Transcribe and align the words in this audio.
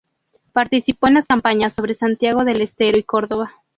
Participó 0.51 1.07
en 1.07 1.13
las 1.13 1.27
campañas 1.27 1.75
sobre 1.75 1.93
Santiago 1.93 2.43
del 2.43 2.61
Estero 2.61 2.97
y 2.97 3.03
Córdoba. 3.03 3.61